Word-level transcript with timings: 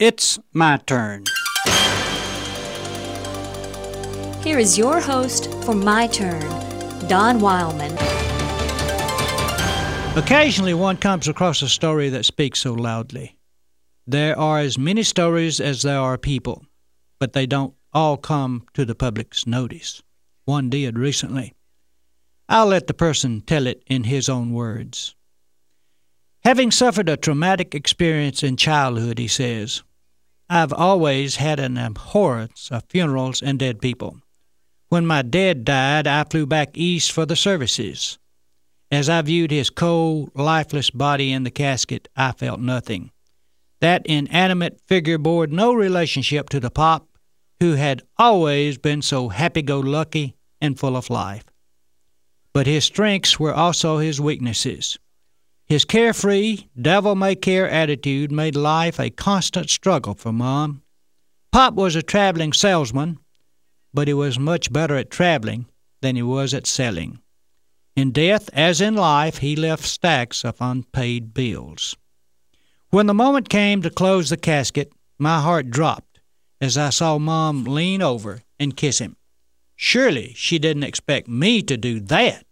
It's 0.00 0.38
my 0.52 0.76
turn. 0.86 1.24
Here 4.44 4.60
is 4.60 4.78
your 4.78 5.00
host 5.00 5.52
for 5.64 5.74
My 5.74 6.06
Turn, 6.06 6.40
Don 7.08 7.40
Wildman. 7.40 7.98
Occasionally, 10.16 10.74
one 10.74 10.98
comes 10.98 11.26
across 11.26 11.62
a 11.62 11.68
story 11.68 12.10
that 12.10 12.24
speaks 12.24 12.60
so 12.60 12.74
loudly. 12.74 13.36
There 14.06 14.38
are 14.38 14.60
as 14.60 14.78
many 14.78 15.02
stories 15.02 15.58
as 15.58 15.82
there 15.82 15.98
are 15.98 16.16
people, 16.16 16.64
but 17.18 17.32
they 17.32 17.46
don't 17.46 17.74
all 17.92 18.16
come 18.16 18.66
to 18.74 18.84
the 18.84 18.94
public's 18.94 19.48
notice. 19.48 20.00
One 20.44 20.70
did 20.70 20.96
recently. 20.96 21.54
I'll 22.48 22.66
let 22.66 22.86
the 22.86 22.94
person 22.94 23.40
tell 23.40 23.66
it 23.66 23.82
in 23.88 24.04
his 24.04 24.28
own 24.28 24.52
words. 24.52 25.16
Having 26.44 26.70
suffered 26.70 27.08
a 27.08 27.16
traumatic 27.16 27.74
experience 27.74 28.44
in 28.44 28.56
childhood, 28.56 29.18
he 29.18 29.26
says, 29.26 29.82
I've 30.50 30.72
always 30.72 31.36
had 31.36 31.60
an 31.60 31.76
abhorrence 31.76 32.70
of 32.70 32.84
funerals 32.88 33.42
and 33.42 33.58
dead 33.58 33.80
people. 33.80 34.20
When 34.88 35.04
my 35.04 35.20
dad 35.20 35.64
died, 35.64 36.06
I 36.06 36.24
flew 36.24 36.46
back 36.46 36.70
east 36.72 37.12
for 37.12 37.26
the 37.26 37.36
services. 37.36 38.18
As 38.90 39.10
I 39.10 39.20
viewed 39.20 39.50
his 39.50 39.68
cold, 39.68 40.30
lifeless 40.34 40.88
body 40.88 41.32
in 41.32 41.42
the 41.42 41.50
casket, 41.50 42.08
I 42.16 42.32
felt 42.32 42.60
nothing. 42.60 43.10
That 43.80 44.06
inanimate 44.06 44.80
figure 44.86 45.18
bore 45.18 45.46
no 45.46 45.74
relationship 45.74 46.48
to 46.50 46.60
the 46.60 46.70
pop 46.70 47.06
who 47.60 47.74
had 47.74 48.02
always 48.16 48.78
been 48.78 49.02
so 49.02 49.28
happy 49.28 49.60
go 49.60 49.80
lucky 49.80 50.36
and 50.60 50.78
full 50.78 50.96
of 50.96 51.10
life. 51.10 51.44
But 52.54 52.66
his 52.66 52.84
strengths 52.84 53.38
were 53.38 53.54
also 53.54 53.98
his 53.98 54.20
weaknesses. 54.20 54.98
His 55.68 55.84
carefree, 55.84 56.64
devil 56.80 57.14
may 57.14 57.34
care 57.34 57.68
attitude 57.68 58.32
made 58.32 58.56
life 58.56 58.98
a 58.98 59.10
constant 59.10 59.68
struggle 59.68 60.14
for 60.14 60.32
Mom. 60.32 60.82
Pop 61.52 61.74
was 61.74 61.94
a 61.94 62.02
traveling 62.02 62.52
salesman, 62.52 63.18
but 63.92 64.08
he 64.08 64.14
was 64.14 64.38
much 64.38 64.72
better 64.72 64.96
at 64.96 65.10
traveling 65.10 65.66
than 66.00 66.16
he 66.16 66.22
was 66.22 66.54
at 66.54 66.66
selling. 66.66 67.20
In 67.96 68.12
death, 68.12 68.48
as 68.52 68.80
in 68.80 68.94
life, 68.94 69.38
he 69.38 69.56
left 69.56 69.84
stacks 69.84 70.44
of 70.44 70.56
unpaid 70.60 71.34
bills. 71.34 71.96
When 72.90 73.06
the 73.06 73.14
moment 73.14 73.48
came 73.48 73.82
to 73.82 73.90
close 73.90 74.30
the 74.30 74.36
casket, 74.36 74.92
my 75.18 75.40
heart 75.40 75.70
dropped 75.70 76.08
as 76.60 76.76
I 76.76 76.90
saw 76.90 77.18
Mom 77.18 77.64
lean 77.64 78.02
over 78.02 78.42
and 78.58 78.76
kiss 78.76 78.98
him. 78.98 79.16
Surely 79.76 80.32
she 80.34 80.58
didn't 80.58 80.82
expect 80.82 81.28
me 81.28 81.62
to 81.62 81.76
do 81.76 82.00
that. 82.00 82.44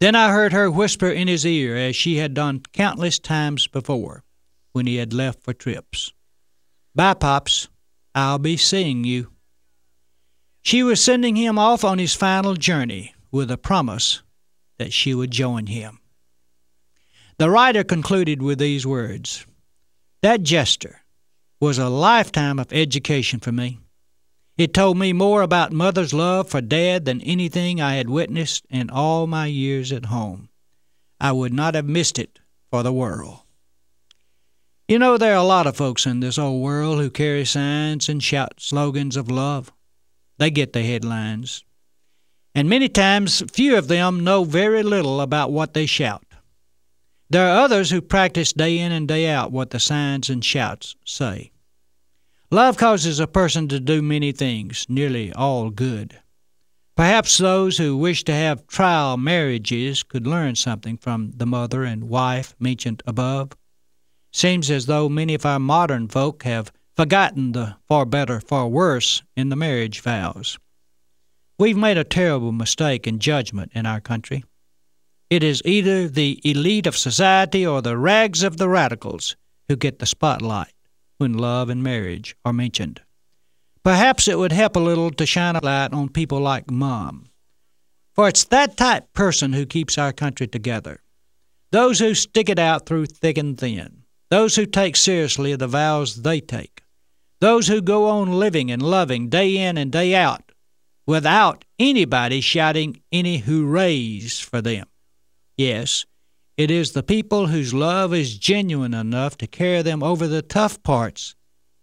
Then 0.00 0.14
I 0.14 0.32
heard 0.32 0.52
her 0.52 0.70
whisper 0.70 1.10
in 1.10 1.28
his 1.28 1.44
ear, 1.44 1.76
as 1.76 1.94
she 1.94 2.16
had 2.16 2.32
done 2.32 2.62
countless 2.72 3.18
times 3.18 3.66
before 3.66 4.24
when 4.72 4.86
he 4.86 4.96
had 4.96 5.12
left 5.12 5.42
for 5.42 5.52
trips 5.52 6.12
Bye, 6.94 7.14
Pops. 7.14 7.68
I'll 8.14 8.38
be 8.38 8.56
seeing 8.56 9.04
you. 9.04 9.30
She 10.62 10.82
was 10.82 11.02
sending 11.02 11.36
him 11.36 11.58
off 11.58 11.84
on 11.84 11.98
his 11.98 12.14
final 12.14 12.54
journey 12.54 13.14
with 13.30 13.50
a 13.50 13.56
promise 13.56 14.22
that 14.78 14.92
she 14.92 15.14
would 15.14 15.30
join 15.30 15.66
him. 15.66 16.00
The 17.38 17.48
writer 17.48 17.84
concluded 17.84 18.42
with 18.42 18.58
these 18.58 18.86
words 18.86 19.46
That 20.22 20.42
gesture 20.42 21.02
was 21.60 21.78
a 21.78 21.88
lifetime 21.88 22.58
of 22.58 22.72
education 22.72 23.38
for 23.38 23.52
me. 23.52 23.78
It 24.60 24.74
told 24.74 24.98
me 24.98 25.14
more 25.14 25.40
about 25.40 25.72
Mother's 25.72 26.12
love 26.12 26.50
for 26.50 26.60
Dad 26.60 27.06
than 27.06 27.22
anything 27.22 27.80
I 27.80 27.94
had 27.94 28.10
witnessed 28.10 28.66
in 28.68 28.90
all 28.90 29.26
my 29.26 29.46
years 29.46 29.90
at 29.90 30.04
home. 30.12 30.50
I 31.18 31.32
would 31.32 31.54
not 31.54 31.74
have 31.74 31.86
missed 31.86 32.18
it 32.18 32.40
for 32.70 32.82
the 32.82 32.92
world. 32.92 33.38
You 34.86 34.98
know, 34.98 35.16
there 35.16 35.32
are 35.32 35.42
a 35.42 35.42
lot 35.44 35.66
of 35.66 35.78
folks 35.78 36.04
in 36.04 36.20
this 36.20 36.36
old 36.36 36.62
world 36.62 36.98
who 36.98 37.08
carry 37.08 37.46
signs 37.46 38.10
and 38.10 38.22
shout 38.22 38.60
slogans 38.60 39.16
of 39.16 39.30
love. 39.30 39.72
They 40.36 40.50
get 40.50 40.74
the 40.74 40.82
headlines. 40.82 41.64
And 42.54 42.68
many 42.68 42.90
times, 42.90 43.42
few 43.50 43.78
of 43.78 43.88
them 43.88 44.22
know 44.22 44.44
very 44.44 44.82
little 44.82 45.22
about 45.22 45.52
what 45.52 45.72
they 45.72 45.86
shout. 45.86 46.26
There 47.30 47.48
are 47.48 47.62
others 47.62 47.90
who 47.90 48.02
practice 48.02 48.52
day 48.52 48.78
in 48.78 48.92
and 48.92 49.08
day 49.08 49.26
out 49.26 49.52
what 49.52 49.70
the 49.70 49.80
signs 49.80 50.28
and 50.28 50.44
shouts 50.44 50.96
say. 51.06 51.50
Love 52.52 52.76
causes 52.76 53.20
a 53.20 53.28
person 53.28 53.68
to 53.68 53.78
do 53.78 54.02
many 54.02 54.32
things, 54.32 54.84
nearly 54.88 55.32
all 55.34 55.70
good. 55.70 56.18
Perhaps 56.96 57.38
those 57.38 57.78
who 57.78 57.96
wish 57.96 58.24
to 58.24 58.32
have 58.32 58.66
trial 58.66 59.16
marriages 59.16 60.02
could 60.02 60.26
learn 60.26 60.56
something 60.56 60.96
from 60.96 61.30
the 61.36 61.46
mother 61.46 61.84
and 61.84 62.08
wife 62.08 62.56
mentioned 62.58 63.04
above. 63.06 63.52
Seems 64.32 64.68
as 64.68 64.86
though 64.86 65.08
many 65.08 65.34
of 65.34 65.46
our 65.46 65.60
modern 65.60 66.08
folk 66.08 66.42
have 66.42 66.72
forgotten 66.96 67.52
the 67.52 67.76
far 67.86 68.04
better, 68.04 68.40
far 68.40 68.66
worse 68.66 69.22
in 69.36 69.48
the 69.48 69.54
marriage 69.54 70.00
vows. 70.00 70.58
We've 71.56 71.76
made 71.76 71.98
a 71.98 72.04
terrible 72.04 72.50
mistake 72.50 73.06
in 73.06 73.20
judgment 73.20 73.70
in 73.76 73.86
our 73.86 74.00
country. 74.00 74.42
It 75.30 75.44
is 75.44 75.62
either 75.64 76.08
the 76.08 76.40
elite 76.42 76.88
of 76.88 76.96
society 76.96 77.64
or 77.64 77.80
the 77.80 77.96
rags 77.96 78.42
of 78.42 78.56
the 78.56 78.68
radicals 78.68 79.36
who 79.68 79.76
get 79.76 80.00
the 80.00 80.06
spotlight 80.06 80.72
when 81.20 81.34
love 81.34 81.68
and 81.68 81.82
marriage 81.82 82.34
are 82.44 82.52
mentioned. 82.52 83.02
Perhaps 83.84 84.26
it 84.26 84.38
would 84.38 84.52
help 84.52 84.76
a 84.76 84.80
little 84.80 85.10
to 85.10 85.26
shine 85.26 85.56
a 85.56 85.64
light 85.64 85.92
on 85.92 86.08
people 86.08 86.40
like 86.40 86.70
Mom. 86.70 87.26
For 88.14 88.28
it's 88.28 88.44
that 88.44 88.76
type 88.76 89.12
person 89.12 89.52
who 89.52 89.66
keeps 89.66 89.98
our 89.98 90.12
country 90.12 90.46
together. 90.46 91.00
Those 91.70 91.98
who 91.98 92.14
stick 92.14 92.48
it 92.48 92.58
out 92.58 92.86
through 92.86 93.06
thick 93.06 93.38
and 93.38 93.58
thin. 93.58 94.02
Those 94.30 94.56
who 94.56 94.66
take 94.66 94.96
seriously 94.96 95.54
the 95.56 95.66
vows 95.66 96.22
they 96.22 96.40
take. 96.40 96.82
Those 97.40 97.68
who 97.68 97.80
go 97.80 98.08
on 98.08 98.32
living 98.32 98.70
and 98.70 98.82
loving 98.82 99.28
day 99.28 99.56
in 99.56 99.78
and 99.78 99.90
day 99.90 100.14
out 100.14 100.52
without 101.06 101.64
anybody 101.78 102.40
shouting 102.40 103.00
any 103.10 103.38
hoorays 103.38 104.40
for 104.40 104.60
them. 104.60 104.86
Yes, 105.56 106.04
it 106.60 106.70
is 106.70 106.92
the 106.92 107.02
people 107.02 107.46
whose 107.46 107.72
love 107.72 108.12
is 108.12 108.36
genuine 108.36 108.92
enough 108.92 109.38
to 109.38 109.46
carry 109.46 109.80
them 109.80 110.02
over 110.02 110.26
the 110.26 110.42
tough 110.42 110.82
parts 110.82 111.34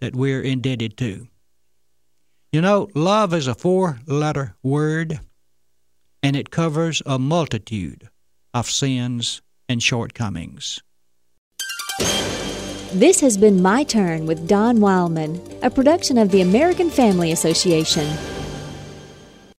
that 0.02 0.16
we're 0.16 0.40
indebted 0.40 0.96
to. 0.96 1.28
You 2.52 2.62
know, 2.62 2.88
love 2.94 3.34
is 3.34 3.48
a 3.48 3.56
four 3.56 3.98
letter 4.06 4.56
word, 4.62 5.20
and 6.22 6.36
it 6.36 6.52
covers 6.52 7.02
a 7.08 7.18
multitude 7.18 8.08
of 8.54 8.70
sins 8.70 9.42
and 9.68 9.82
shortcomings. 9.82 10.80
This 12.94 13.20
has 13.22 13.36
been 13.36 13.64
My 13.64 13.84
Turn 13.84 14.28
with 14.28 14.48
Don 14.48 14.80
Wildman, 14.80 15.42
a 15.64 15.72
production 15.72 16.20
of 16.20 16.30
the 16.30 16.42
American 16.42 16.92
Family 16.92 17.32
Association. 17.32 18.08